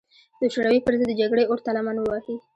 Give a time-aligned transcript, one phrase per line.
[0.39, 2.35] د شوروي پر ضد د جګړې اور ته لمن ووهي.